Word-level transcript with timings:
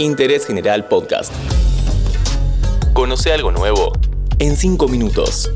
Interés 0.00 0.46
General 0.46 0.86
Podcast. 0.86 1.30
Conoce 2.94 3.34
algo 3.34 3.50
nuevo 3.50 3.92
en 4.38 4.56
5 4.56 4.88
minutos. 4.88 5.50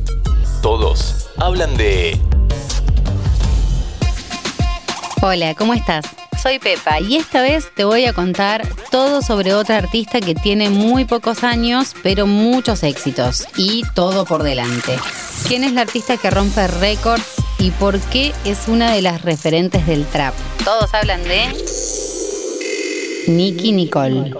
Todos 0.60 1.30
hablan 1.38 1.74
de... 1.78 2.20
Hola, 5.22 5.54
¿cómo 5.54 5.72
estás? 5.72 6.04
Soy 6.42 6.58
Pepa 6.58 7.00
y 7.00 7.16
esta 7.16 7.40
vez 7.40 7.70
te 7.74 7.84
voy 7.84 8.04
a 8.04 8.12
contar 8.12 8.68
todo 8.90 9.22
sobre 9.22 9.54
otra 9.54 9.78
artista 9.78 10.20
que 10.20 10.34
tiene 10.34 10.68
muy 10.68 11.06
pocos 11.06 11.42
años, 11.42 11.94
pero 12.02 12.26
muchos 12.26 12.82
éxitos 12.82 13.46
y 13.56 13.82
todo 13.94 14.26
por 14.26 14.42
delante. 14.42 14.98
¿Quién 15.48 15.64
es 15.64 15.72
la 15.72 15.80
artista 15.80 16.18
que 16.18 16.28
rompe 16.28 16.66
récords 16.66 17.36
y 17.58 17.70
por 17.70 17.98
qué 17.98 18.34
es 18.44 18.68
una 18.68 18.92
de 18.92 19.00
las 19.00 19.22
referentes 19.22 19.86
del 19.86 20.04
trap? 20.04 20.34
Todos 20.66 20.92
hablan 20.92 21.24
de 21.24 21.44
Nicky 23.26 23.72
Nicole. 23.72 24.34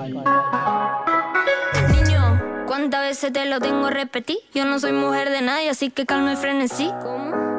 Niño, 1.90 2.42
¿cuántas 2.66 3.02
veces 3.02 3.32
te 3.32 3.46
lo 3.46 3.60
tengo 3.60 3.86
a 3.86 3.90
repetir? 3.90 4.36
Yo 4.54 4.64
no 4.64 4.78
soy 4.78 4.92
mujer 4.92 5.30
de 5.30 5.42
nadie, 5.42 5.70
así 5.70 5.90
que 5.90 6.04
calma 6.06 6.34
y 6.34 6.36
frenesí. 6.36 6.90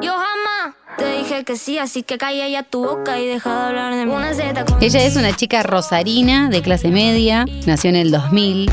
Yo 0.02 0.12
jamás 0.12 0.76
te 0.96 1.10
dije 1.18 1.44
que 1.44 1.56
sí, 1.56 1.78
así 1.78 2.02
que 2.02 2.18
calla 2.18 2.46
ya 2.48 2.62
tu 2.62 2.84
boca 2.84 3.18
y 3.18 3.26
deja 3.26 3.50
de 3.50 3.66
hablar 3.66 3.94
de 3.94 4.06
mí. 4.06 4.12
Una 4.12 4.34
Z 4.34 4.64
con 4.64 4.82
Ella 4.82 5.02
es 5.02 5.16
una 5.16 5.34
chica 5.34 5.62
rosarina 5.62 6.48
de 6.48 6.62
clase 6.62 6.88
media, 6.88 7.44
nació 7.66 7.90
en 7.90 7.96
el 7.96 8.10
2000. 8.10 8.70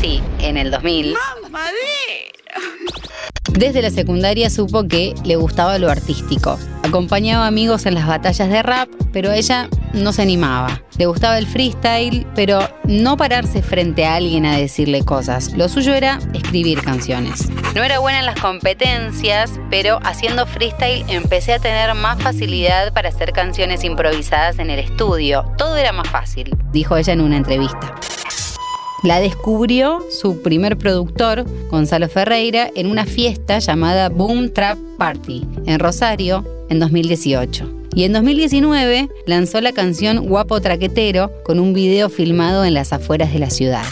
Sí, 0.00 0.22
en 0.40 0.56
el 0.56 0.70
2000. 0.70 1.16
Desde 3.52 3.82
la 3.82 3.90
secundaria 3.90 4.50
supo 4.50 4.84
que 4.84 5.14
le 5.24 5.36
gustaba 5.36 5.78
lo 5.78 5.90
artístico. 5.90 6.58
Acompañaba 6.82 7.46
amigos 7.46 7.86
en 7.86 7.94
las 7.94 8.06
batallas 8.06 8.48
de 8.48 8.62
rap, 8.62 8.88
pero 9.12 9.32
ella 9.32 9.68
no 9.92 10.12
se 10.12 10.22
animaba. 10.22 10.82
Le 10.98 11.06
gustaba 11.06 11.36
el 11.36 11.46
freestyle, 11.46 12.26
pero 12.34 12.60
no 12.84 13.16
pararse 13.16 13.62
frente 13.62 14.06
a 14.06 14.14
alguien 14.14 14.46
a 14.46 14.56
decirle 14.56 15.04
cosas. 15.04 15.52
Lo 15.54 15.68
suyo 15.68 15.94
era 15.94 16.20
escribir 16.32 16.82
canciones. 16.82 17.48
No 17.74 17.82
era 17.82 17.98
buena 17.98 18.20
en 18.20 18.26
las 18.26 18.40
competencias, 18.40 19.52
pero 19.70 19.98
haciendo 20.04 20.46
freestyle 20.46 21.04
empecé 21.08 21.54
a 21.54 21.58
tener 21.58 21.94
más 21.94 22.22
facilidad 22.22 22.92
para 22.92 23.08
hacer 23.08 23.32
canciones 23.32 23.82
improvisadas 23.84 24.58
en 24.58 24.70
el 24.70 24.78
estudio. 24.78 25.44
Todo 25.58 25.76
era 25.76 25.92
más 25.92 26.08
fácil, 26.08 26.56
dijo 26.72 26.96
ella 26.96 27.12
en 27.12 27.20
una 27.20 27.36
entrevista. 27.36 27.95
La 29.02 29.20
descubrió 29.20 30.04
su 30.10 30.42
primer 30.42 30.78
productor, 30.78 31.44
Gonzalo 31.70 32.08
Ferreira, 32.08 32.70
en 32.74 32.86
una 32.86 33.04
fiesta 33.04 33.58
llamada 33.58 34.08
Boom 34.08 34.50
Trap 34.52 34.78
Party, 34.96 35.44
en 35.66 35.78
Rosario, 35.78 36.44
en 36.70 36.78
2018. 36.78 37.72
Y 37.94 38.04
en 38.04 38.12
2019 38.12 39.08
lanzó 39.26 39.60
la 39.60 39.72
canción 39.72 40.26
Guapo 40.26 40.60
Traquetero 40.60 41.30
con 41.44 41.60
un 41.60 41.72
video 41.72 42.08
filmado 42.08 42.64
en 42.64 42.74
las 42.74 42.92
afueras 42.92 43.32
de 43.32 43.38
la 43.38 43.50
ciudad. 43.50 43.84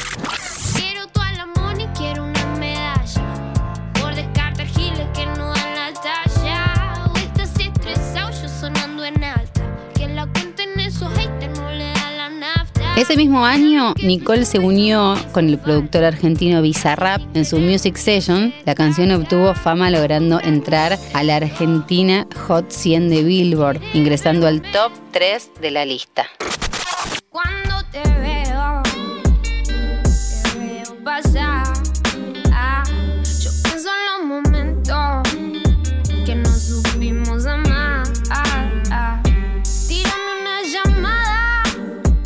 Ese 12.97 13.17
mismo 13.17 13.45
año, 13.45 13.93
Nicole 14.05 14.45
se 14.45 14.61
unió 14.61 15.17
con 15.33 15.49
el 15.49 15.59
productor 15.59 16.05
argentino 16.05 16.63
Bizarrap 16.63 17.21
en 17.35 17.45
su 17.45 17.59
Music 17.59 17.97
Session. 17.97 18.55
La 18.65 18.77
canción 18.77 19.11
obtuvo 19.11 19.53
fama 19.55 19.91
logrando 19.91 20.41
entrar 20.41 20.97
a 21.13 21.23
la 21.25 21.37
Argentina 21.37 22.29
Hot 22.47 22.71
100 22.71 23.11
de 23.11 23.25
Billboard, 23.25 23.81
ingresando 23.95 24.47
al 24.47 24.63
top 24.63 24.93
3 25.11 25.51
de 25.61 25.71
la 25.73 25.85
lista. 25.85 26.29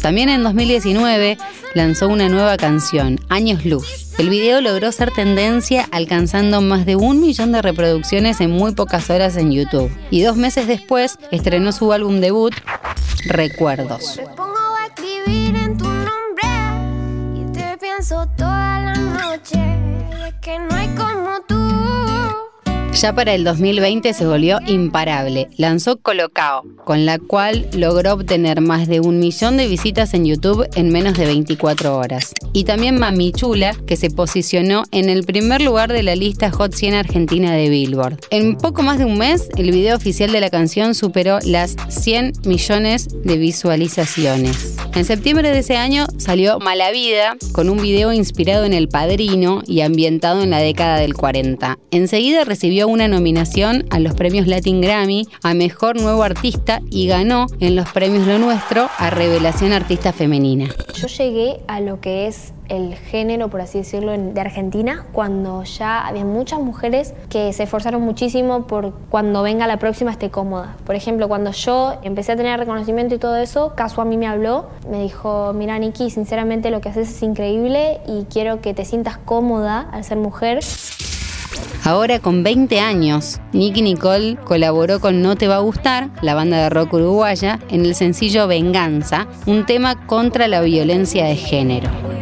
También 0.08 0.30
en 0.30 0.42
2019 0.42 1.36
lanzó 1.74 2.08
una 2.08 2.30
nueva 2.30 2.56
canción, 2.56 3.20
Años 3.28 3.66
Luz. 3.66 4.06
El 4.16 4.30
video 4.30 4.62
logró 4.62 4.90
ser 4.90 5.10
tendencia 5.10 5.86
alcanzando 5.90 6.62
más 6.62 6.86
de 6.86 6.96
un 6.96 7.20
millón 7.20 7.52
de 7.52 7.60
reproducciones 7.60 8.40
en 8.40 8.50
muy 8.50 8.72
pocas 8.72 9.10
horas 9.10 9.36
en 9.36 9.52
YouTube. 9.52 9.94
Y 10.08 10.22
dos 10.22 10.38
meses 10.38 10.66
después 10.66 11.18
estrenó 11.30 11.72
su 11.72 11.92
álbum 11.92 12.20
debut, 12.20 12.54
Recuerdos. 13.26 14.18
Que 20.40 20.58
no 20.58 20.74
hay 20.74 20.88
como. 20.96 21.37
Ya 23.00 23.14
para 23.14 23.32
el 23.32 23.44
2020 23.44 24.12
se 24.12 24.26
volvió 24.26 24.58
imparable. 24.66 25.46
Lanzó 25.56 25.98
Colocao, 25.98 26.64
con 26.84 27.06
la 27.06 27.20
cual 27.20 27.68
logró 27.72 28.14
obtener 28.14 28.60
más 28.60 28.88
de 28.88 28.98
un 28.98 29.20
millón 29.20 29.56
de 29.56 29.68
visitas 29.68 30.14
en 30.14 30.24
YouTube 30.24 30.68
en 30.74 30.90
menos 30.90 31.16
de 31.16 31.26
24 31.26 31.96
horas. 31.96 32.32
Y 32.52 32.64
también 32.64 32.98
Mami 32.98 33.30
Chula, 33.30 33.76
que 33.86 33.94
se 33.94 34.10
posicionó 34.10 34.82
en 34.90 35.10
el 35.10 35.22
primer 35.22 35.62
lugar 35.62 35.92
de 35.92 36.02
la 36.02 36.16
lista 36.16 36.50
Hot 36.50 36.72
100 36.74 36.94
Argentina 36.94 37.52
de 37.52 37.68
Billboard. 37.68 38.18
En 38.30 38.56
poco 38.56 38.82
más 38.82 38.98
de 38.98 39.04
un 39.04 39.16
mes, 39.16 39.48
el 39.56 39.70
video 39.70 39.96
oficial 39.96 40.32
de 40.32 40.40
la 40.40 40.50
canción 40.50 40.96
superó 40.96 41.38
las 41.44 41.76
100 41.88 42.32
millones 42.46 43.06
de 43.22 43.36
visualizaciones. 43.36 44.76
En 44.98 45.04
septiembre 45.04 45.52
de 45.52 45.60
ese 45.60 45.76
año 45.76 46.06
salió 46.16 46.58
Mala 46.58 46.90
Vida, 46.90 47.36
con 47.52 47.70
un 47.70 47.80
video 47.80 48.12
inspirado 48.12 48.64
en 48.64 48.72
El 48.72 48.88
Padrino 48.88 49.62
y 49.64 49.82
ambientado 49.82 50.42
en 50.42 50.50
la 50.50 50.58
década 50.58 50.96
del 50.96 51.14
40. 51.14 51.78
Enseguida 51.92 52.42
recibió 52.42 52.88
una 52.88 53.06
nominación 53.06 53.84
a 53.90 54.00
los 54.00 54.14
premios 54.14 54.48
Latin 54.48 54.80
Grammy 54.80 55.28
a 55.44 55.54
Mejor 55.54 56.00
Nuevo 56.00 56.24
Artista 56.24 56.80
y 56.90 57.06
ganó 57.06 57.46
en 57.60 57.76
los 57.76 57.88
premios 57.92 58.26
Lo 58.26 58.40
Nuestro 58.40 58.88
a 58.98 59.10
Revelación 59.10 59.72
Artista 59.72 60.12
Femenina. 60.12 60.66
Yo 60.94 61.06
llegué 61.06 61.60
a 61.68 61.78
lo 61.78 62.00
que 62.00 62.26
es 62.26 62.52
el 62.68 62.94
género, 62.96 63.48
por 63.48 63.60
así 63.60 63.78
decirlo, 63.78 64.12
de 64.12 64.40
Argentina, 64.40 65.06
cuando 65.12 65.62
ya 65.64 66.06
había 66.06 66.24
muchas 66.24 66.60
mujeres 66.60 67.14
que 67.30 67.52
se 67.52 67.62
esforzaron 67.64 68.02
muchísimo 68.02 68.66
por 68.66 68.92
cuando 69.08 69.42
venga 69.42 69.66
la 69.66 69.78
próxima 69.78 70.10
esté 70.10 70.30
cómoda. 70.30 70.76
Por 70.84 70.94
ejemplo, 70.94 71.28
cuando 71.28 71.52
yo 71.52 71.94
empecé 72.02 72.32
a 72.32 72.36
tener 72.36 72.58
reconocimiento 72.58 73.14
y 73.14 73.18
todo 73.18 73.36
eso, 73.36 73.74
Casu 73.74 74.00
a 74.00 74.04
mí 74.04 74.16
me 74.16 74.26
habló, 74.26 74.66
me 74.88 75.02
dijo, 75.02 75.52
mira 75.54 75.78
Nikki, 75.78 76.10
sinceramente 76.10 76.70
lo 76.70 76.80
que 76.80 76.88
haces 76.88 77.10
es 77.10 77.22
increíble 77.22 78.00
y 78.06 78.24
quiero 78.24 78.60
que 78.60 78.74
te 78.74 78.84
sientas 78.84 79.18
cómoda 79.18 79.88
al 79.92 80.04
ser 80.04 80.18
mujer. 80.18 80.60
Ahora 81.84 82.18
con 82.18 82.42
20 82.42 82.80
años, 82.80 83.40
Nicky 83.52 83.82
Nicole 83.82 84.36
colaboró 84.44 85.00
con 85.00 85.22
No 85.22 85.36
Te 85.36 85.48
Va 85.48 85.56
a 85.56 85.60
Gustar, 85.60 86.10
la 86.22 86.34
banda 86.34 86.58
de 86.58 86.70
rock 86.70 86.94
uruguaya, 86.94 87.60
en 87.70 87.86
el 87.86 87.94
sencillo 87.94 88.46
Venganza, 88.46 89.26
un 89.46 89.64
tema 89.64 90.06
contra 90.06 90.48
la 90.48 90.60
violencia 90.60 91.24
de 91.26 91.36
género. 91.36 92.17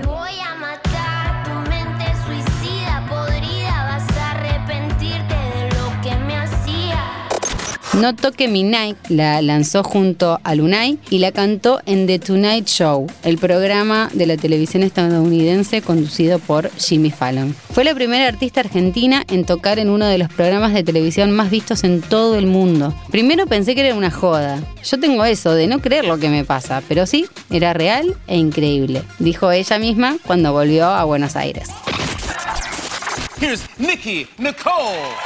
No 7.97 8.15
Toque 8.15 8.47
Mi 8.47 8.63
Night 8.63 8.99
la 9.09 9.41
lanzó 9.41 9.83
junto 9.83 10.39
a 10.45 10.55
Lunay 10.55 10.99
y 11.09 11.19
la 11.19 11.33
cantó 11.33 11.81
en 11.87 12.07
The 12.07 12.19
Tonight 12.19 12.67
Show, 12.67 13.07
el 13.23 13.39
programa 13.39 14.11
de 14.13 14.27
la 14.27 14.37
televisión 14.37 14.83
estadounidense 14.83 15.81
conducido 15.81 16.39
por 16.39 16.71
Jimmy 16.77 17.11
Fallon. 17.11 17.57
Fue 17.73 17.85
la 17.85 17.95
primera 17.95 18.29
artista 18.29 18.61
argentina 18.61 19.25
en 19.29 19.47
tocar 19.47 19.79
en 19.79 19.89
uno 19.89 20.05
de 20.05 20.19
los 20.19 20.29
programas 20.29 20.75
de 20.75 20.85
televisión 20.85 21.31
más 21.31 21.51
vistos 21.51 21.85
en 21.85 22.03
todo 22.03 22.37
el 22.37 22.47
mundo. 22.47 22.95
Primero 23.11 23.47
pensé 23.47 23.75
que 23.75 23.87
era 23.87 23.95
una 23.95 24.11
joda. 24.11 24.61
Yo 24.85 25.01
tengo 25.01 25.25
eso 25.25 25.55
de 25.55 25.67
no 25.67 25.81
creer 25.81 26.05
lo 26.05 26.19
que 26.19 26.29
me 26.29 26.45
pasa, 26.45 26.83
pero 26.87 27.07
sí, 27.07 27.25
era 27.49 27.73
real 27.73 28.15
e 28.27 28.37
increíble, 28.37 29.05
dijo 29.19 29.51
ella 29.51 29.79
misma 29.79 30.19
cuando 30.27 30.53
volvió 30.53 30.85
a 30.85 31.05
Buenos 31.05 31.35
Aires. 31.35 31.71
Here's 33.41 33.65
Nikki 33.79 34.27
Nicole. 34.37 35.26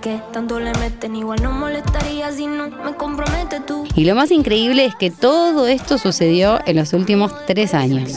Que 0.00 0.20
tanto 0.32 0.58
le 0.58 0.72
meten. 0.74 1.16
Igual 1.16 1.42
no 1.42 1.52
molestaría 1.52 2.32
si 2.32 2.46
no 2.46 2.68
me 2.68 2.94
compromete 2.94 3.60
tú. 3.60 3.86
Y 3.94 4.04
lo 4.04 4.14
más 4.14 4.30
increíble 4.30 4.84
es 4.84 4.94
que 4.94 5.10
todo 5.10 5.66
esto 5.66 5.98
sucedió 5.98 6.58
en 6.66 6.76
los 6.76 6.92
últimos 6.92 7.32
tres 7.46 7.74
años. 7.74 8.12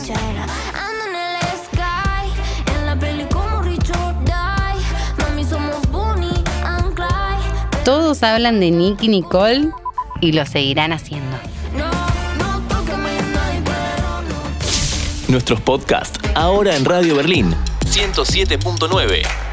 Todos 7.84 8.24
hablan 8.24 8.62
de 8.62 8.72
Nicky 8.72 9.10
Nicole 9.10 9.70
y 10.22 10.32
lo 10.32 10.46
seguirán 10.46 10.94
haciendo. 10.94 11.38
Nuestros 15.28 15.60
podcasts 15.62 16.18
ahora 16.36 16.76
en 16.76 16.86
Radio 16.86 17.16
Berlín 17.16 17.54
107.9 17.86 19.53